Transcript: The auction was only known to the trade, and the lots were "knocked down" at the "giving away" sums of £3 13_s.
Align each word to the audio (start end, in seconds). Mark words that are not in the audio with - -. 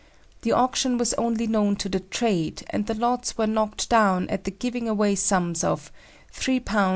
The 0.41 0.51
auction 0.51 0.97
was 0.97 1.13
only 1.13 1.45
known 1.45 1.75
to 1.75 1.87
the 1.87 1.99
trade, 1.99 2.63
and 2.71 2.87
the 2.87 2.95
lots 2.95 3.37
were 3.37 3.45
"knocked 3.45 3.87
down" 3.87 4.27
at 4.31 4.45
the 4.45 4.49
"giving 4.49 4.89
away" 4.89 5.13
sums 5.13 5.63
of 5.63 5.91
£3 6.33 6.59
13_s. 6.63 6.71